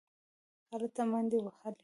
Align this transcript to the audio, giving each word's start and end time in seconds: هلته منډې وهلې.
هلته 0.69 1.01
منډې 1.11 1.39
وهلې. 1.43 1.79